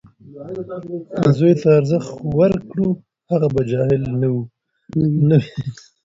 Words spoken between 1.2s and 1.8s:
که زوی ته